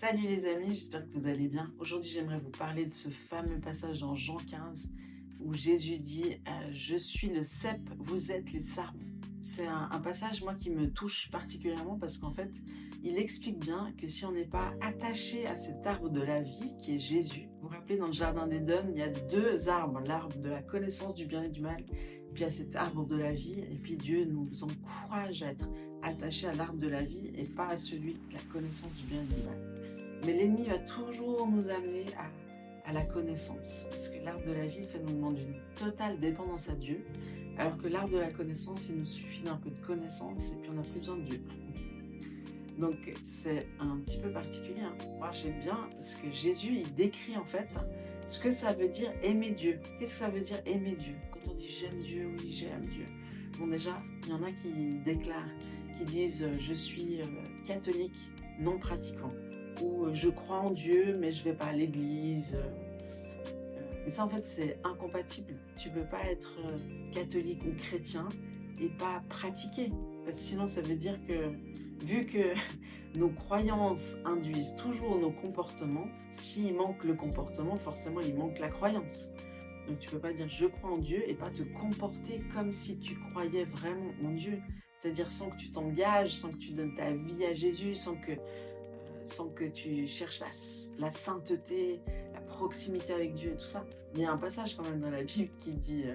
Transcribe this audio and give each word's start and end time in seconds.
Salut 0.00 0.28
les 0.28 0.46
amis, 0.46 0.68
j'espère 0.68 1.04
que 1.04 1.12
vous 1.12 1.26
allez 1.26 1.46
bien. 1.46 1.70
Aujourd'hui, 1.78 2.08
j'aimerais 2.08 2.38
vous 2.38 2.48
parler 2.48 2.86
de 2.86 2.94
ce 2.94 3.10
fameux 3.10 3.60
passage 3.60 4.00
dans 4.00 4.14
Jean 4.14 4.38
15 4.38 4.88
où 5.40 5.52
Jésus 5.52 5.98
dit 5.98 6.38
euh, 6.48 6.70
Je 6.72 6.96
suis 6.96 7.28
le 7.28 7.42
cep, 7.42 7.78
vous 7.98 8.32
êtes 8.32 8.50
les 8.50 8.60
sarmes. 8.60 8.96
C'est 9.42 9.66
un, 9.66 10.00
passage, 10.00 10.42
moi, 10.42 10.54
qui 10.54 10.70
me 10.70 10.90
touche 10.90 11.30
particulièrement 11.30 11.98
parce 11.98 12.16
qu'en 12.16 12.30
fait, 12.30 12.50
il 13.04 13.18
explique 13.18 13.58
bien 13.58 13.92
que 13.98 14.08
si 14.08 14.24
on 14.24 14.32
n'est 14.32 14.46
pas 14.46 14.72
attaché 14.80 15.46
à 15.46 15.54
cet 15.54 15.86
arbre 15.86 16.08
de 16.08 16.22
la 16.22 16.40
vie 16.40 16.74
qui 16.78 16.94
est 16.94 16.98
Jésus, 16.98 17.50
vous 17.60 17.68
vous 17.68 17.74
rappelez, 17.74 17.98
dans 17.98 18.06
le 18.06 18.12
jardin 18.12 18.46
d'Éden, 18.46 18.86
il 18.94 18.98
y 19.00 19.02
a 19.02 19.10
deux 19.10 19.68
arbres 19.68 20.00
l'arbre 20.06 20.38
de 20.38 20.48
la 20.48 20.62
connaissance 20.62 21.12
du 21.12 21.26
bien 21.26 21.42
et 21.42 21.50
du 21.50 21.60
mal, 21.60 21.84
puis 21.84 22.36
il 22.36 22.40
y 22.40 22.44
a 22.44 22.50
cet 22.50 22.74
arbre 22.74 23.04
de 23.04 23.16
la 23.16 23.34
vie, 23.34 23.60
et 23.60 23.78
puis 23.82 23.98
Dieu 23.98 24.24
nous 24.24 24.48
encourage 24.64 25.42
à 25.42 25.48
être 25.48 25.68
attachés 26.00 26.46
à 26.46 26.54
l'arbre 26.54 26.78
de 26.78 26.88
la 26.88 27.02
vie 27.02 27.30
et 27.34 27.44
pas 27.44 27.68
à 27.68 27.76
celui 27.76 28.14
de 28.14 28.32
la 28.32 28.40
connaissance 28.50 28.94
du 28.94 29.04
bien 29.04 29.20
et 29.20 29.24
du 29.26 29.46
mal. 29.46 29.69
Mais 30.26 30.34
l'ennemi 30.34 30.66
va 30.66 30.78
toujours 30.78 31.46
nous 31.46 31.70
amener 31.70 32.04
à, 32.16 32.92
la 32.92 33.04
connaissance. 33.04 33.86
Parce 33.88 34.08
que 34.08 34.18
l'arbre 34.24 34.44
de 34.44 34.52
la 34.52 34.66
vie, 34.66 34.82
ça 34.82 34.98
nous 34.98 35.12
demande 35.12 35.38
une 35.38 35.54
totale 35.76 36.18
dépendance 36.18 36.68
à 36.68 36.74
Dieu. 36.74 37.04
Alors 37.56 37.76
que 37.76 37.86
l'arbre 37.86 38.14
de 38.14 38.18
la 38.18 38.32
connaissance, 38.32 38.88
il 38.88 38.96
nous 38.96 39.06
suffit 39.06 39.42
d'un 39.42 39.56
peu 39.56 39.70
de 39.70 39.78
connaissance 39.78 40.52
et 40.52 40.56
puis 40.56 40.70
on 40.70 40.74
n'a 40.74 40.82
plus 40.82 40.98
besoin 40.98 41.16
de 41.18 41.22
Dieu. 41.22 41.40
Donc 42.78 42.96
c'est 43.22 43.68
un 43.78 43.96
petit 43.98 44.18
peu 44.18 44.30
particulier. 44.30 44.80
Hein. 44.80 44.96
Moi 45.18 45.30
j'aime 45.30 45.60
bien 45.60 45.78
parce 45.92 46.16
que 46.16 46.30
Jésus, 46.32 46.78
il 46.80 46.94
décrit 46.94 47.36
en 47.36 47.44
fait 47.44 47.68
ce 48.26 48.40
que 48.40 48.50
ça 48.50 48.72
veut 48.72 48.88
dire 48.88 49.12
aimer 49.22 49.50
Dieu. 49.50 49.78
Qu'est-ce 49.98 50.18
que 50.18 50.24
ça 50.24 50.28
veut 50.28 50.40
dire 50.40 50.60
aimer 50.66 50.96
Dieu? 50.96 51.14
Quand 51.30 51.52
on 51.52 51.54
dit 51.54 51.68
j'aime 51.68 52.00
Dieu, 52.00 52.28
oui 52.38 52.50
j'aime 52.50 52.86
Dieu. 52.86 53.04
Bon 53.58 53.68
déjà, 53.68 54.02
il 54.24 54.30
y 54.30 54.32
en 54.32 54.42
a 54.42 54.50
qui 54.50 54.96
déclarent, 55.04 55.50
qui 55.94 56.04
disent 56.04 56.48
je 56.58 56.74
suis 56.74 57.20
catholique 57.64 58.32
non 58.58 58.78
pratiquant 58.78 59.32
ou 59.82 60.12
je 60.12 60.28
crois 60.28 60.58
en 60.58 60.70
Dieu 60.70 61.16
mais 61.18 61.32
je 61.32 61.44
vais 61.44 61.54
pas 61.54 61.66
à 61.66 61.72
l'église. 61.72 62.56
Mais 64.04 64.10
ça 64.10 64.24
en 64.24 64.28
fait 64.28 64.46
c'est 64.46 64.78
incompatible. 64.84 65.54
Tu 65.76 65.90
peux 65.90 66.04
pas 66.04 66.22
être 66.30 66.58
catholique 67.12 67.62
ou 67.64 67.74
chrétien 67.76 68.28
et 68.78 68.88
pas 68.88 69.22
pratiquer. 69.28 69.92
Parce 70.24 70.38
que 70.38 70.42
sinon 70.42 70.66
ça 70.66 70.80
veut 70.80 70.96
dire 70.96 71.18
que 71.26 71.52
vu 72.04 72.24
que 72.26 72.54
nos 73.18 73.28
croyances 73.28 74.16
induisent 74.24 74.76
toujours 74.76 75.18
nos 75.18 75.30
comportements, 75.30 76.08
s'il 76.30 76.74
manque 76.74 77.04
le 77.04 77.14
comportement, 77.14 77.76
forcément 77.76 78.20
il 78.20 78.34
manque 78.34 78.58
la 78.58 78.68
croyance. 78.68 79.30
Donc 79.88 79.98
tu 79.98 80.08
peux 80.10 80.18
pas 80.18 80.32
dire 80.32 80.48
je 80.48 80.66
crois 80.66 80.90
en 80.90 80.98
Dieu 80.98 81.22
et 81.28 81.34
pas 81.34 81.50
te 81.50 81.62
comporter 81.62 82.42
comme 82.54 82.72
si 82.72 82.98
tu 82.98 83.16
croyais 83.30 83.64
vraiment 83.64 84.12
en 84.24 84.30
Dieu. 84.32 84.60
C'est-à-dire 85.00 85.30
sans 85.30 85.48
que 85.48 85.56
tu 85.56 85.70
t'engages, 85.70 86.34
sans 86.34 86.50
que 86.50 86.58
tu 86.58 86.72
donnes 86.72 86.94
ta 86.94 87.10
vie 87.10 87.44
à 87.46 87.54
Jésus, 87.54 87.94
sans 87.94 88.16
que, 88.16 88.32
euh, 88.32 88.36
sans 89.24 89.48
que 89.48 89.64
tu 89.64 90.06
cherches 90.06 90.42
la, 90.98 91.10
sainteté, 91.10 92.00
la 92.32 92.40
proximité 92.40 93.12
avec 93.12 93.34
Dieu 93.34 93.52
et 93.52 93.56
tout 93.56 93.64
ça. 93.64 93.84
Mais 94.12 94.20
il 94.20 94.22
y 94.22 94.26
a 94.26 94.32
un 94.32 94.38
passage 94.38 94.76
quand 94.76 94.82
même 94.82 95.00
dans 95.00 95.10
la 95.10 95.22
Bible 95.22 95.50
qui 95.58 95.72
dit 95.72 96.04
euh, 96.06 96.14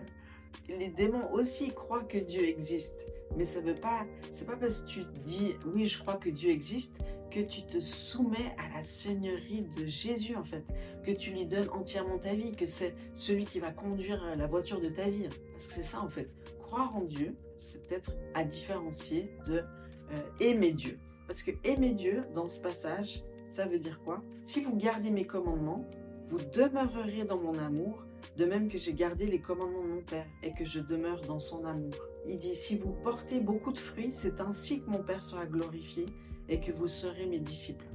les 0.70 0.90
démons 0.90 1.32
aussi 1.32 1.74
croient 1.74 2.04
que 2.04 2.18
Dieu 2.18 2.44
existe. 2.48 3.06
Mais 3.38 3.46
ça 3.46 3.60
veut 3.60 3.76
pas, 3.76 4.06
c'est 4.32 4.46
pas 4.46 4.56
parce 4.56 4.82
que 4.82 4.88
tu 4.88 5.06
dis 5.24 5.56
oui, 5.66 5.86
je 5.86 6.00
crois 6.00 6.16
que 6.16 6.30
Dieu 6.30 6.50
existe 6.50 6.96
que 7.32 7.40
tu 7.40 7.64
te 7.64 7.80
soumets 7.80 8.56
à 8.58 8.76
la 8.76 8.82
seigneurie 8.82 9.64
de 9.78 9.86
Jésus 9.86 10.36
en 10.36 10.44
fait, 10.44 10.64
que 11.04 11.12
tu 11.12 11.32
lui 11.32 11.46
donnes 11.46 11.70
entièrement 11.70 12.18
ta 12.18 12.34
vie, 12.34 12.56
que 12.56 12.66
c'est 12.66 12.96
celui 13.14 13.46
qui 13.46 13.60
va 13.60 13.72
conduire 13.72 14.24
la 14.38 14.48
voiture 14.48 14.80
de 14.80 14.90
ta 14.90 15.10
vie. 15.10 15.28
Parce 15.52 15.68
que 15.68 15.74
c'est 15.74 15.84
ça 15.84 16.02
en 16.02 16.08
fait. 16.08 16.30
Croire 16.62 16.96
en 16.96 17.04
Dieu, 17.04 17.36
c'est 17.58 17.86
peut-être 17.86 18.12
à 18.34 18.44
différencier 18.44 19.32
de 19.48 19.64
euh, 20.12 20.22
aimer 20.40 20.72
Dieu. 20.72 20.98
Parce 21.28 21.44
que 21.44 21.52
aimer 21.64 21.94
Dieu, 21.94 22.24
dans 22.34 22.48
ce 22.48 22.60
passage, 22.60 23.24
ça 23.48 23.66
veut 23.66 23.80
dire 23.80 24.00
quoi? 24.04 24.24
Si 24.42 24.62
vous 24.62 24.76
gardez 24.76 25.10
mes 25.10 25.26
commandements, 25.26 25.86
vous 26.30 26.40
demeurerez 26.54 27.24
dans 27.26 27.38
mon 27.38 27.58
amour, 27.58 28.04
de 28.38 28.46
même 28.46 28.68
que 28.68 28.78
j'ai 28.78 28.94
gardé 28.94 29.28
les 29.28 29.40
commandements 29.40 29.84
de 29.84 29.88
mon 29.88 30.02
Père 30.02 30.28
et 30.44 30.54
que 30.54 30.66
je 30.66 30.80
demeure 30.80 31.22
dans 31.22 31.40
son 31.40 31.64
amour. 31.66 31.94
Il 32.28 32.40
dit, 32.40 32.56
si 32.56 32.78
vous 32.78 32.92
portez 33.04 33.40
beaucoup 33.40 33.72
de 33.72 33.78
fruits, 33.78 34.12
c'est 34.12 34.42
ainsi 34.42 34.82
que 34.82 34.90
mon 34.90 35.04
Père 35.04 35.24
sera 35.24 35.46
glorifié 35.46 36.06
et 36.50 36.60
que 36.60 36.72
vous 36.72 36.88
serez 36.88 37.28
mes 37.28 37.40
disciples. 37.40 37.86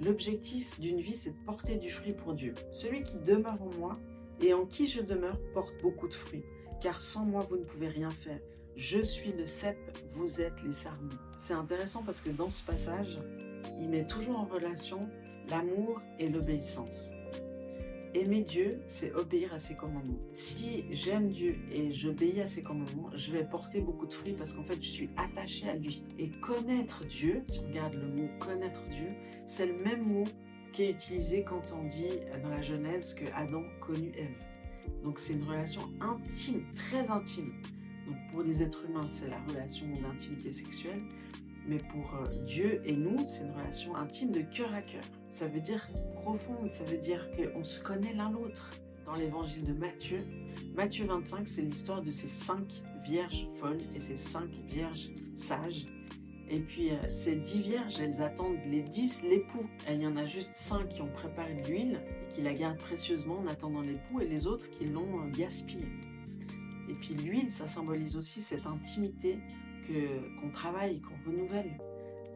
L'objectif 0.00 0.78
d'une 0.78 1.00
vie, 1.00 1.16
c'est 1.16 1.30
de 1.30 1.44
porter 1.44 1.76
du 1.76 1.90
fruit 1.90 2.12
pour 2.12 2.34
Dieu. 2.34 2.54
Celui 2.70 3.02
qui 3.02 3.18
demeure 3.18 3.60
en 3.62 3.74
moi 3.78 3.98
et 4.40 4.54
en 4.54 4.66
qui 4.66 4.86
je 4.86 5.02
demeure 5.02 5.38
porte 5.52 5.74
beaucoup 5.82 6.08
de 6.08 6.14
fruits, 6.14 6.44
car 6.80 7.00
sans 7.00 7.24
moi, 7.24 7.44
vous 7.48 7.56
ne 7.56 7.64
pouvez 7.64 7.88
rien 7.88 8.10
faire. 8.10 8.40
Je 8.76 9.00
suis 9.00 9.32
le 9.32 9.46
cep, 9.46 9.78
vous 10.12 10.42
êtes 10.42 10.62
les 10.62 10.74
sarments. 10.74 11.14
C'est 11.38 11.54
intéressant 11.54 12.02
parce 12.02 12.20
que 12.20 12.28
dans 12.28 12.50
ce 12.50 12.62
passage, 12.62 13.18
il 13.80 13.88
met 13.88 14.06
toujours 14.06 14.38
en 14.38 14.44
relation 14.44 15.00
l'amour 15.48 16.02
et 16.18 16.28
l'obéissance. 16.28 17.10
Aimer 18.12 18.42
Dieu, 18.42 18.82
c'est 18.86 19.14
obéir 19.14 19.54
à 19.54 19.58
ses 19.58 19.76
commandements. 19.76 20.20
Si 20.34 20.84
j'aime 20.90 21.30
Dieu 21.30 21.56
et 21.72 21.90
j'obéis 21.90 22.42
à 22.42 22.46
ses 22.46 22.62
commandements, 22.62 23.08
je 23.14 23.32
vais 23.32 23.44
porter 23.44 23.80
beaucoup 23.80 24.06
de 24.06 24.12
fruits 24.12 24.34
parce 24.34 24.52
qu'en 24.52 24.64
fait, 24.64 24.76
je 24.82 24.90
suis 24.90 25.10
attaché 25.16 25.66
à 25.70 25.74
lui. 25.74 26.04
Et 26.18 26.30
connaître 26.30 27.06
Dieu, 27.06 27.44
si 27.46 27.60
on 27.60 27.68
regarde 27.68 27.94
le 27.94 28.08
mot 28.08 28.28
connaître 28.38 28.82
Dieu, 28.90 29.08
c'est 29.46 29.66
le 29.66 29.82
même 29.84 30.02
mot 30.02 30.24
qui 30.74 30.82
est 30.82 30.90
utilisé 30.90 31.44
quand 31.44 31.72
on 31.74 31.84
dit 31.84 32.20
dans 32.42 32.50
la 32.50 32.60
Genèse 32.60 33.14
que 33.14 33.24
Adam 33.34 33.62
connut 33.80 34.12
Ève. 34.14 34.44
Donc 35.02 35.18
c'est 35.18 35.32
une 35.32 35.44
relation 35.44 35.82
intime, 36.00 36.62
très 36.74 37.10
intime. 37.10 37.54
Donc 38.06 38.16
pour 38.30 38.42
les 38.42 38.62
êtres 38.62 38.84
humains, 38.88 39.08
c'est 39.08 39.28
la 39.28 39.40
relation 39.48 39.86
d'intimité 39.88 40.52
sexuelle. 40.52 41.02
Mais 41.68 41.78
pour 41.78 42.22
Dieu 42.46 42.80
et 42.84 42.94
nous, 42.94 43.16
c'est 43.26 43.44
une 43.44 43.50
relation 43.50 43.96
intime 43.96 44.30
de 44.30 44.40
cœur 44.40 44.72
à 44.72 44.82
cœur. 44.82 45.02
Ça 45.28 45.48
veut 45.48 45.60
dire 45.60 45.88
profonde, 46.14 46.70
ça 46.70 46.84
veut 46.84 46.98
dire 46.98 47.28
qu'on 47.36 47.64
se 47.64 47.82
connaît 47.82 48.14
l'un 48.14 48.30
l'autre. 48.30 48.70
Dans 49.04 49.16
l'évangile 49.16 49.64
de 49.64 49.72
Matthieu, 49.72 50.24
Matthieu 50.74 51.06
25, 51.06 51.46
c'est 51.46 51.62
l'histoire 51.62 52.02
de 52.02 52.10
ces 52.10 52.28
cinq 52.28 52.82
vierges 53.04 53.48
folles 53.60 53.78
et 53.94 54.00
ces 54.00 54.16
cinq 54.16 54.50
vierges 54.68 55.10
sages. 55.34 55.86
Et 56.48 56.60
puis 56.60 56.90
ces 57.10 57.36
dix 57.36 57.60
vierges, 57.60 58.00
elles 58.00 58.22
attendent 58.22 58.58
les 58.68 58.82
dix 58.82 59.22
l'époux. 59.22 59.66
Il 59.88 60.00
y 60.00 60.06
en 60.06 60.16
a 60.16 60.24
juste 60.24 60.50
cinq 60.52 60.88
qui 60.90 61.02
ont 61.02 61.10
préparé 61.10 61.54
de 61.54 61.68
l'huile 61.68 62.00
et 62.20 62.32
qui 62.32 62.42
la 62.42 62.54
gardent 62.54 62.78
précieusement 62.78 63.38
en 63.38 63.46
attendant 63.48 63.80
l'époux 63.80 64.20
et 64.20 64.26
les 64.26 64.46
autres 64.46 64.70
qui 64.70 64.86
l'ont 64.86 65.26
gaspillée. 65.28 65.88
Et 66.88 66.94
puis 66.94 67.14
l'huile, 67.14 67.50
ça 67.50 67.66
symbolise 67.66 68.16
aussi 68.16 68.40
cette 68.40 68.66
intimité 68.66 69.38
qu'on 70.40 70.50
travaille, 70.50 71.00
qu'on 71.00 71.30
renouvelle, 71.30 71.78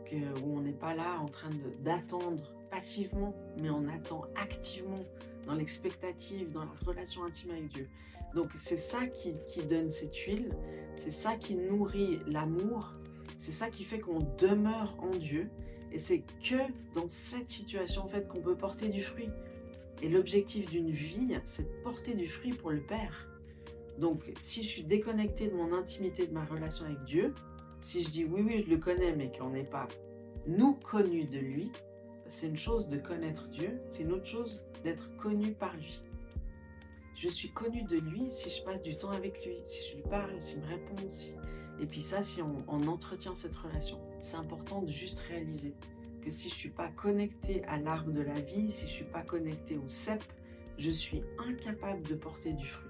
que, 0.06 0.16
où 0.40 0.56
on 0.56 0.60
n'est 0.60 0.72
pas 0.72 0.94
là 0.94 1.18
en 1.20 1.28
train 1.28 1.50
d'attendre 1.82 2.54
passivement, 2.70 3.34
mais 3.60 3.70
on 3.70 3.88
attend 3.88 4.24
activement 4.36 5.04
dans 5.46 5.54
l'expectative, 5.54 6.52
dans 6.52 6.64
la 6.64 6.72
relation 6.86 7.24
intime 7.24 7.50
avec 7.50 7.68
Dieu. 7.68 7.88
Donc 8.34 8.50
c'est 8.56 8.76
ça 8.76 9.06
qui, 9.06 9.34
qui, 9.48 9.64
donne 9.64 9.90
cette 9.90 10.16
huile, 10.16 10.54
c'est 10.96 11.10
ça 11.10 11.36
qui 11.36 11.56
nourrit 11.56 12.20
l'amour, 12.26 12.94
c'est 13.38 13.52
ça 13.52 13.70
qui 13.70 13.82
fait 13.82 13.98
qu'on 13.98 14.20
demeure 14.38 14.96
en 15.00 15.16
Dieu, 15.16 15.50
et 15.90 15.98
c'est 15.98 16.22
que 16.40 16.60
dans 16.94 17.08
cette 17.08 17.50
situation 17.50 18.04
en 18.04 18.08
fait 18.08 18.28
qu'on 18.28 18.40
peut 18.40 18.56
porter 18.56 18.88
du 18.88 19.02
fruit. 19.02 19.30
Et 20.02 20.08
l'objectif 20.08 20.70
d'une 20.70 20.90
vie, 20.90 21.36
c'est 21.44 21.64
de 21.64 21.82
porter 21.82 22.14
du 22.14 22.26
fruit 22.26 22.52
pour 22.52 22.70
le 22.70 22.80
Père. 22.80 23.29
Donc, 24.00 24.32
si 24.40 24.62
je 24.62 24.68
suis 24.68 24.82
déconnecté 24.82 25.48
de 25.48 25.54
mon 25.54 25.74
intimité, 25.74 26.26
de 26.26 26.32
ma 26.32 26.46
relation 26.46 26.86
avec 26.86 27.04
Dieu, 27.04 27.34
si 27.80 28.02
je 28.02 28.08
dis 28.08 28.24
oui, 28.24 28.40
oui, 28.42 28.64
je 28.64 28.70
le 28.70 28.78
connais, 28.78 29.14
mais 29.14 29.30
qu'on 29.30 29.50
n'est 29.50 29.62
pas 29.62 29.88
nous 30.46 30.72
connus 30.72 31.26
de 31.26 31.38
lui, 31.38 31.70
c'est 32.26 32.46
une 32.46 32.56
chose 32.56 32.88
de 32.88 32.96
connaître 32.96 33.50
Dieu, 33.50 33.78
c'est 33.90 34.04
une 34.04 34.12
autre 34.12 34.24
chose 34.24 34.64
d'être 34.84 35.14
connu 35.16 35.52
par 35.52 35.76
lui. 35.76 36.02
Je 37.14 37.28
suis 37.28 37.50
connu 37.50 37.82
de 37.82 37.98
lui 37.98 38.32
si 38.32 38.48
je 38.48 38.62
passe 38.62 38.82
du 38.82 38.96
temps 38.96 39.10
avec 39.10 39.44
lui, 39.44 39.56
si 39.64 39.86
je 39.90 39.96
lui 39.96 40.02
parle, 40.04 40.40
s'il 40.40 40.62
me 40.62 40.66
répond, 40.66 40.96
si... 41.10 41.34
et 41.78 41.84
puis 41.84 42.00
ça, 42.00 42.22
si 42.22 42.40
on, 42.40 42.88
entretient 42.88 43.34
cette 43.34 43.56
relation. 43.56 43.98
C'est 44.18 44.38
important 44.38 44.80
de 44.80 44.88
juste 44.88 45.20
réaliser 45.20 45.74
que 46.22 46.30
si 46.30 46.48
je 46.48 46.54
suis 46.54 46.70
pas 46.70 46.88
connecté 46.88 47.62
à 47.64 47.78
l'arbre 47.78 48.12
de 48.12 48.22
la 48.22 48.40
vie, 48.40 48.70
si 48.70 48.86
je 48.86 48.92
suis 48.92 49.04
pas 49.04 49.22
connecté 49.22 49.76
au 49.76 49.88
cep, 49.90 50.24
je 50.78 50.90
suis 50.90 51.22
incapable 51.46 52.02
de 52.08 52.14
porter 52.14 52.54
du 52.54 52.66
fruit. 52.66 52.89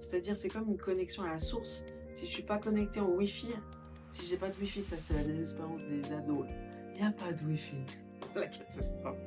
C'est-à-dire, 0.00 0.36
c'est 0.36 0.48
comme 0.48 0.68
une 0.68 0.78
connexion 0.78 1.22
à 1.22 1.28
la 1.28 1.38
source. 1.38 1.84
Si 2.14 2.26
je 2.26 2.30
suis 2.30 2.42
pas 2.42 2.58
connecté 2.58 3.00
au 3.00 3.16
Wi-Fi, 3.16 3.54
si 4.08 4.26
j'ai 4.26 4.36
pas 4.36 4.48
de 4.48 4.56
Wi-Fi, 4.56 4.82
ça 4.82 4.96
c'est 4.98 5.14
la 5.14 5.22
désespérance 5.22 5.82
des 5.84 6.04
ados. 6.12 6.46
Il 6.94 7.00
n'y 7.00 7.06
a 7.06 7.12
pas 7.12 7.32
de 7.32 7.44
Wi-Fi. 7.44 7.76
la 8.34 8.46
catastrophe. 8.46 9.18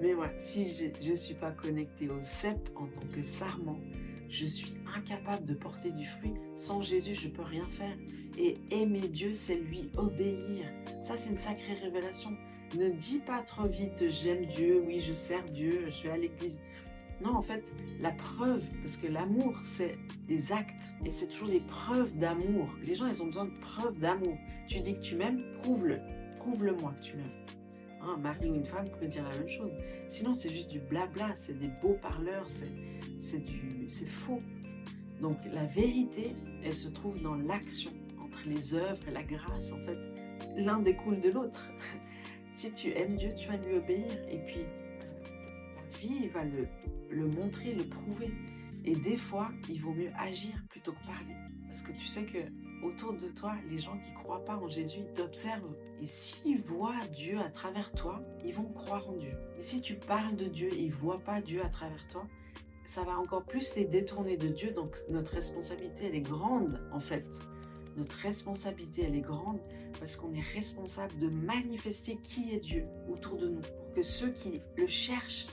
Mais 0.00 0.14
ouais, 0.14 0.32
si 0.36 0.92
je 1.00 1.10
ne 1.10 1.14
suis 1.14 1.34
pas 1.34 1.50
connecté 1.50 2.08
au 2.08 2.20
cep 2.22 2.68
en 2.74 2.86
tant 2.86 3.06
que 3.14 3.22
sarment, 3.22 3.80
je 4.28 4.46
suis 4.46 4.74
incapable 4.96 5.44
de 5.44 5.54
porter 5.54 5.90
du 5.90 6.06
fruit. 6.06 6.34
Sans 6.54 6.82
Jésus, 6.82 7.14
je 7.14 7.28
peux 7.28 7.42
rien 7.42 7.66
faire. 7.68 7.96
Et 8.38 8.56
aimer 8.70 9.08
Dieu, 9.08 9.32
c'est 9.32 9.56
lui 9.56 9.90
obéir. 9.96 10.66
Ça, 11.00 11.16
c'est 11.16 11.30
une 11.30 11.38
sacrée 11.38 11.74
révélation. 11.74 12.36
Ne 12.76 12.90
dis 12.90 13.20
pas 13.20 13.42
trop 13.42 13.66
vite, 13.66 14.04
j'aime 14.10 14.44
Dieu, 14.46 14.82
oui, 14.84 15.00
je 15.00 15.12
sers 15.12 15.44
Dieu, 15.44 15.88
je 15.88 16.02
vais 16.02 16.10
à 16.10 16.16
l'église. 16.16 16.60
Non, 17.22 17.34
en 17.34 17.42
fait, 17.42 17.72
la 18.00 18.10
preuve, 18.10 18.64
parce 18.82 18.96
que 18.96 19.06
l'amour, 19.06 19.58
c'est 19.62 19.98
des 20.28 20.52
actes 20.52 20.92
et 21.04 21.10
c'est 21.10 21.28
toujours 21.28 21.48
des 21.48 21.60
preuves 21.60 22.16
d'amour. 22.18 22.68
Les 22.84 22.94
gens, 22.94 23.06
ils 23.06 23.22
ont 23.22 23.26
besoin 23.26 23.46
de 23.46 23.58
preuves 23.58 23.98
d'amour. 23.98 24.36
Tu 24.68 24.80
dis 24.80 24.94
que 24.94 25.00
tu 25.00 25.16
m'aimes, 25.16 25.42
prouve-le. 25.62 25.98
Prouve-le-moi 26.38 26.94
que 27.00 27.04
tu 27.04 27.16
m'aimes. 27.16 27.44
Hein, 28.02 28.14
un 28.16 28.18
mari 28.18 28.50
ou 28.50 28.54
une 28.54 28.64
femme 28.64 28.86
peut 29.00 29.06
dire 29.06 29.26
la 29.28 29.36
même 29.36 29.48
chose. 29.48 29.72
Sinon, 30.08 30.34
c'est 30.34 30.50
juste 30.50 30.68
du 30.68 30.80
blabla, 30.80 31.34
c'est 31.34 31.58
des 31.58 31.70
beaux 31.82 31.96
parleurs, 32.00 32.48
c'est 32.48 32.70
c'est 33.18 34.06
faux. 34.06 34.42
Donc 35.20 35.38
la 35.52 35.64
vérité, 35.64 36.34
elle 36.62 36.74
se 36.74 36.88
trouve 36.88 37.20
dans 37.22 37.34
l'action 37.34 37.92
entre 38.20 38.40
les 38.46 38.74
œuvres 38.74 39.08
et 39.08 39.10
la 39.10 39.22
grâce. 39.22 39.72
En 39.72 39.78
fait, 39.78 39.98
l'un 40.56 40.80
découle 40.80 41.20
de 41.20 41.30
l'autre. 41.30 41.66
si 42.50 42.72
tu 42.72 42.90
aimes 42.90 43.16
Dieu, 43.16 43.30
tu 43.34 43.48
vas 43.48 43.56
lui 43.56 43.76
obéir. 43.76 44.10
Et 44.30 44.38
puis, 44.38 44.64
vie 46.00 46.28
va 46.28 46.44
le, 46.44 46.68
le 47.10 47.26
montrer, 47.26 47.74
le 47.74 47.84
prouver. 47.84 48.32
Et 48.84 48.94
des 48.94 49.16
fois, 49.16 49.50
il 49.68 49.80
vaut 49.80 49.92
mieux 49.92 50.10
agir 50.18 50.54
plutôt 50.68 50.92
que 50.92 51.06
parler. 51.06 51.34
Parce 51.64 51.82
que 51.82 51.92
tu 51.92 52.06
sais 52.06 52.24
que 52.24 52.38
autour 52.84 53.14
de 53.14 53.28
toi, 53.28 53.54
les 53.68 53.78
gens 53.78 53.98
qui 53.98 54.12
croient 54.12 54.44
pas 54.44 54.56
en 54.56 54.68
Jésus, 54.68 55.02
t'observent. 55.14 55.76
Et 56.00 56.06
s'ils 56.06 56.58
voient 56.58 57.06
Dieu 57.12 57.38
à 57.40 57.50
travers 57.50 57.92
toi, 57.92 58.22
ils 58.44 58.54
vont 58.54 58.70
croire 58.72 59.08
en 59.08 59.16
Dieu. 59.16 59.32
Et 59.58 59.62
si 59.62 59.80
tu 59.80 59.94
parles 59.94 60.36
de 60.36 60.46
Dieu 60.46 60.72
et 60.72 60.82
ils 60.82 60.92
voient 60.92 61.20
pas 61.20 61.40
Dieu 61.40 61.62
à 61.64 61.68
travers 61.68 62.06
toi, 62.08 62.26
ça 62.84 63.02
va 63.02 63.18
encore 63.18 63.44
plus 63.44 63.74
les 63.74 63.84
détourner 63.84 64.36
de 64.36 64.48
Dieu. 64.48 64.70
Donc 64.72 64.96
notre 65.08 65.32
responsabilité, 65.32 66.06
elle 66.06 66.14
est 66.14 66.20
grande 66.20 66.80
en 66.92 67.00
fait. 67.00 67.26
Notre 67.96 68.16
responsabilité, 68.16 69.02
elle 69.04 69.16
est 69.16 69.22
grande 69.22 69.60
parce 69.98 70.16
qu'on 70.16 70.32
est 70.34 70.54
responsable 70.54 71.16
de 71.18 71.28
manifester 71.28 72.16
qui 72.16 72.52
est 72.52 72.60
Dieu 72.60 72.86
autour 73.08 73.36
de 73.38 73.48
nous. 73.48 73.60
Pour 73.60 73.92
que 73.94 74.02
ceux 74.02 74.30
qui 74.30 74.60
le 74.76 74.86
cherchent, 74.86 75.48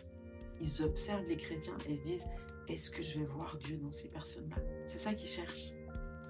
ils 0.64 0.84
observent 0.84 1.28
les 1.28 1.36
chrétiens 1.36 1.78
et 1.88 1.98
se 1.98 2.02
disent, 2.02 2.28
est-ce 2.70 2.90
que 2.90 3.02
je 3.04 3.20
vais 3.20 3.26
voir 3.26 3.58
Dieu 3.58 3.78
dans 3.78 3.92
ces 3.92 4.08
personnes-là? 4.08 4.56
C'est 4.86 4.98
ça 4.98 5.14
qu'ils 5.14 5.30
cherchent. 5.30 5.74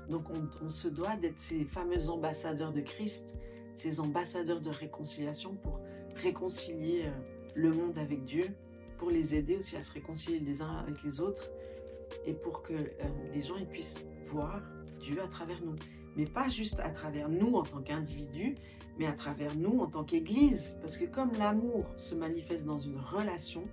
Donc 0.10 0.26
on, 0.62 0.70
se 0.70 0.88
doit 0.88 1.16
d'être 1.16 1.40
ces 1.40 1.64
fameux 1.64 2.10
ambassadeurs 2.10 2.74
de 2.74 2.82
Christ, 2.82 3.36
ces 3.76 4.00
ambassadeurs 4.00 4.60
de 4.60 4.70
réconciliation 4.70 5.56
pour 5.56 5.80
réconcilier 6.16 7.04
euh, 7.06 7.12
le 7.56 7.72
monde 7.72 7.98
avec 7.98 8.24
Dieu, 8.24 8.50
pour 8.98 9.12
les 9.12 9.36
aider 9.36 9.56
aussi 9.56 9.78
à 9.78 9.82
se 9.82 9.94
réconcilier 9.94 10.40
les 10.40 10.62
uns 10.62 10.78
avec 10.78 11.04
les 11.04 11.22
autres 11.22 11.50
et 12.26 12.34
pour 12.34 12.64
que 12.64 12.74
euh, 12.74 12.88
les 13.34 13.42
gens 13.42 13.56
puissent 13.66 14.04
voir 14.26 14.62
Dieu 15.00 15.22
à 15.22 15.28
travers 15.28 15.64
nous. 15.64 15.76
Mais 16.16 16.26
pas 16.26 16.48
juste 16.48 16.80
à 16.80 16.90
travers 16.90 17.30
nous 17.30 17.56
en 17.56 17.64
tant 17.64 17.82
qu'individus, 17.82 18.56
mais 18.98 19.06
à 19.06 19.14
travers 19.14 19.56
nous 19.56 19.80
en 19.80 19.88
tant 19.88 20.04
qu'Église. 20.04 20.78
Parce 20.82 20.98
que 20.98 21.06
comme 21.06 21.32
l'amour 21.34 21.86
se 21.98 22.14
manifeste 22.14 22.66
dans 22.66 22.78
une 22.78 22.98
relation, 22.98 23.64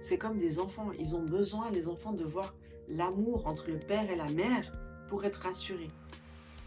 c'est 0.00 0.18
comme 0.18 0.38
des 0.38 0.58
enfants. 0.58 0.90
Ils 0.98 1.16
ont 1.16 1.22
besoin, 1.22 1.70
les 1.70 1.88
enfants, 1.88 2.12
de 2.12 2.24
voir 2.24 2.54
l'amour 2.88 3.46
entre 3.46 3.68
le 3.68 3.78
père 3.78 4.10
et 4.10 4.16
la 4.16 4.28
mère 4.28 4.72
pour 5.08 5.24
être 5.24 5.36
rassuré. 5.36 5.88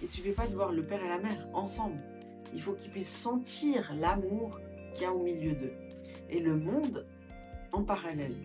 Il 0.02 0.06
ne 0.06 0.10
suffit 0.10 0.32
pas 0.32 0.48
de 0.48 0.56
voir 0.56 0.72
le 0.72 0.84
père 0.84 1.04
et 1.04 1.10
la 1.10 1.20
mère 1.20 1.48
ensemble. 1.54 2.00
Il 2.54 2.62
faut 2.62 2.74
qu'ils 2.74 2.92
puissent 2.92 3.16
sentir 3.16 3.94
l'amour 4.00 4.60
qu'il 4.94 5.04
y 5.04 5.06
a 5.06 5.14
au 5.14 5.24
milieu 5.24 5.54
d'eux. 5.54 5.74
Et 6.30 6.40
le 6.40 6.58
monde, 6.58 7.06
en 7.72 7.84
parallèle, 7.84 8.36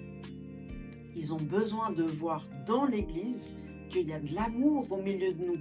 ils 1.15 1.33
ont 1.33 1.41
besoin 1.41 1.91
de 1.91 2.03
voir 2.03 2.47
dans 2.67 2.85
l'Église 2.85 3.51
qu'il 3.89 4.09
y 4.09 4.13
a 4.13 4.21
de 4.21 4.35
l'amour 4.35 4.87
au 4.91 5.03
milieu 5.03 5.33
de 5.33 5.45
nous. 5.45 5.57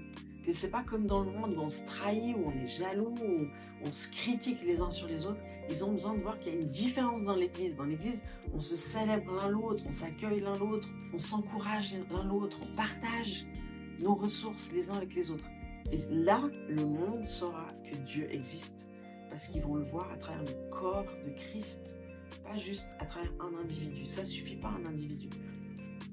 Que 0.46 0.52
c'est 0.52 0.70
pas 0.70 0.84
comme 0.84 1.08
dans 1.08 1.24
le 1.24 1.32
monde 1.32 1.56
où 1.58 1.62
on 1.62 1.70
se 1.70 1.84
trahit, 1.86 2.36
où 2.36 2.48
on 2.48 2.52
est 2.52 2.68
jaloux, 2.68 3.16
où 3.24 3.48
on 3.84 3.92
se 3.92 4.12
critique 4.12 4.62
les 4.64 4.82
uns 4.82 4.92
sur 4.92 5.08
les 5.08 5.26
autres. 5.26 5.40
Ils 5.70 5.84
ont 5.84 5.92
besoin 5.92 6.14
de 6.14 6.22
voir 6.22 6.40
qu'il 6.40 6.54
y 6.54 6.58
a 6.58 6.60
une 6.60 6.68
différence 6.68 7.24
dans 7.24 7.36
l'Église. 7.36 7.76
Dans 7.76 7.86
l'Église, 7.86 8.24
on 8.54 8.62
se 8.62 8.76
célèbre 8.76 9.36
l'un 9.36 9.50
l'autre, 9.50 9.84
on 9.88 9.92
s'accueille 9.92 10.42
l'un 10.42 10.58
l'autre, 10.58 10.88
on 11.14 11.20
s'encourage 11.20 11.96
l'un 12.12 12.24
l'autre, 12.24 12.58
on 12.62 12.76
partage 12.76 13.46
nos 14.02 14.16
ressources 14.16 14.72
les 14.74 14.90
uns 14.90 14.96
avec 14.96 15.16
les 15.16 15.32
autres. 15.32 15.48
Et 15.92 15.98
là, 16.10 16.42
le 16.70 16.84
monde 16.86 17.26
saura 17.26 17.68
que 17.84 17.96
Dieu 17.96 18.28
existe 18.32 18.88
parce 19.30 19.48
qu'ils 19.48 19.62
vont 19.62 19.76
le 19.76 19.86
voir 19.86 20.12
à 20.12 20.18
travers 20.18 20.44
le 20.44 20.70
corps 20.70 21.06
de 21.26 21.32
Christ, 21.32 21.98
pas 22.44 22.58
juste 22.58 22.88
à 23.00 23.06
travers 23.06 23.32
un 23.40 23.62
individu. 23.62 24.08
Ça 24.08 24.24
suffit 24.24 24.56
pas 24.56 24.70
un 24.70 24.86
individu. 24.86 25.30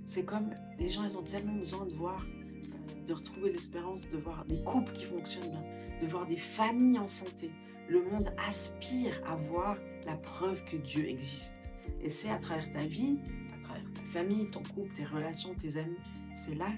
C'est 0.04 0.24
comme 0.24 0.50
les 0.78 0.88
gens, 0.88 1.04
ils 1.04 1.16
ont 1.16 1.22
tellement 1.22 1.54
besoin 1.54 1.86
de 1.86 1.94
voir, 1.94 2.20
euh, 2.20 3.06
de 3.06 3.12
retrouver 3.12 3.52
l'espérance, 3.52 4.08
de 4.08 4.16
voir 4.18 4.44
des 4.44 4.62
couples 4.62 4.92
qui 4.92 5.04
fonctionnent 5.04 5.50
bien, 5.50 5.64
de 6.00 6.06
voir 6.06 6.26
des 6.26 6.36
familles 6.36 6.98
en 6.98 7.06
santé. 7.06 7.50
Le 7.88 8.02
monde 8.02 8.32
aspire 8.48 9.20
à 9.26 9.34
voir 9.34 9.76
la 10.06 10.16
preuve 10.16 10.64
que 10.64 10.76
Dieu 10.76 11.08
existe. 11.08 11.70
Et 12.00 12.08
c'est 12.08 12.30
à 12.30 12.38
travers 12.38 12.70
ta 12.72 12.84
vie, 12.84 13.18
à 13.56 13.62
travers 13.62 13.92
ta 13.92 14.02
famille, 14.02 14.50
ton 14.50 14.62
couple, 14.62 14.92
tes 14.94 15.04
relations, 15.04 15.54
tes 15.54 15.76
amis, 15.76 15.96
c'est 16.34 16.54
là 16.54 16.70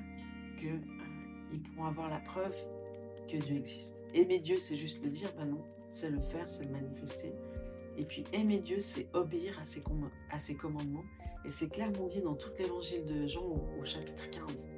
que 0.57 0.69
ils 1.53 1.61
pourront 1.61 1.87
avoir 1.87 2.11
la 2.11 2.19
preuve 2.19 2.57
que 3.29 3.37
Dieu 3.37 3.57
existe. 3.57 3.97
Aimer 4.13 4.41
Dieu, 4.41 4.59
c'est 4.59 4.77
juste 4.77 5.03
le 5.03 5.11
dire, 5.11 5.33
ben 5.37 5.47
non, 5.47 5.63
c'est 5.91 6.11
le 6.11 6.21
faire, 6.21 6.51
c'est 6.51 6.65
le 6.65 6.73
manifester. 6.73 7.33
Et 7.97 8.05
puis 8.05 8.25
aimer 8.33 8.59
Dieu, 8.59 8.81
c'est 8.81 9.07
obéir 9.13 9.59
à 9.61 9.65
ses, 9.65 9.83
à 10.31 10.39
ses 10.39 10.57
commandements. 10.57 11.05
Et 11.45 11.51
c'est 11.51 11.69
clairement 11.69 12.07
dit 12.07 12.21
dans 12.21 12.35
tout 12.35 12.51
l'évangile 12.59 13.05
de 13.05 13.27
Jean 13.27 13.45
au, 13.45 13.85
chapitre 13.85 14.29
15. 14.31 14.69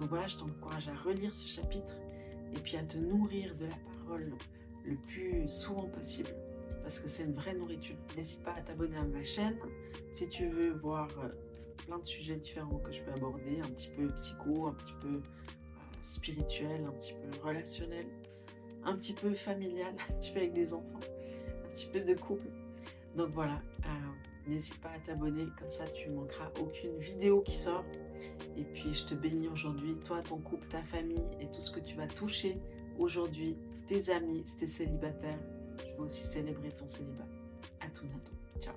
Donc 0.00 0.08
voilà, 0.08 0.26
je 0.26 0.36
t'encourage 0.38 0.88
à 0.88 0.94
relire 0.94 1.34
ce 1.34 1.46
chapitre 1.46 1.96
et 2.54 2.58
puis 2.58 2.76
à 2.76 2.82
te 2.82 2.96
nourrir 2.96 3.54
de 3.56 3.66
la 3.66 3.76
parole 3.76 4.32
le 4.84 4.96
plus 4.96 5.48
souvent 5.48 5.88
possible 5.88 6.30
parce 6.82 6.98
que 6.98 7.08
c'est 7.08 7.24
une 7.24 7.34
vraie 7.34 7.54
nourriture. 7.54 7.96
N'hésite 8.16 8.42
pas 8.42 8.54
à 8.54 8.60
t'abonner 8.60 8.96
à 8.96 9.04
ma 9.04 9.22
chaîne 9.22 9.56
si 10.10 10.28
tu 10.28 10.48
veux 10.48 10.70
voir 10.70 11.08
euh, 11.20 11.28
plein 11.86 11.98
de 11.98 12.04
sujets 12.04 12.36
différents 12.36 12.78
que 12.78 12.92
je 12.92 13.02
peux 13.02 13.12
aborder, 13.12 13.60
un 13.60 13.68
petit 13.68 13.90
peu 13.96 14.08
psycho, 14.08 14.66
un 14.66 14.74
petit 14.74 14.94
peu 15.00 15.20
spirituel, 16.00 16.84
un 16.86 16.92
petit 16.92 17.14
peu 17.14 17.40
relationnel, 17.42 18.06
un 18.84 18.96
petit 18.96 19.14
peu 19.14 19.34
familial, 19.34 19.94
un 20.10 20.14
petit 20.14 20.32
peu 20.32 20.38
avec 20.38 20.52
des 20.52 20.74
enfants, 20.74 21.00
un 21.64 21.68
petit 21.70 21.86
peu 21.86 22.00
de 22.00 22.14
couple. 22.14 22.48
Donc 23.16 23.30
voilà, 23.30 23.62
euh, 23.84 24.48
n'hésite 24.50 24.80
pas 24.80 24.90
à 24.90 24.98
t'abonner, 24.98 25.46
comme 25.58 25.70
ça 25.70 25.86
tu 25.88 26.10
manqueras 26.10 26.50
aucune 26.60 26.96
vidéo 26.98 27.42
qui 27.42 27.56
sort. 27.56 27.84
Et 28.56 28.64
puis 28.64 28.92
je 28.92 29.04
te 29.04 29.14
bénis 29.14 29.48
aujourd'hui, 29.48 29.94
toi, 30.04 30.20
ton 30.22 30.38
couple, 30.38 30.66
ta 30.68 30.82
famille 30.82 31.24
et 31.40 31.46
tout 31.50 31.60
ce 31.60 31.70
que 31.70 31.80
tu 31.80 31.96
vas 31.96 32.06
toucher 32.06 32.58
aujourd'hui, 32.98 33.56
tes 33.86 34.10
amis, 34.10 34.42
si 34.44 34.66
célibataire. 34.66 35.38
Je 35.78 35.96
veux 35.98 36.04
aussi 36.04 36.24
célébrer 36.24 36.70
ton 36.72 36.86
célibat. 36.86 37.26
À 37.80 37.88
tout 37.88 38.06
bientôt. 38.06 38.32
Ciao. 38.60 38.74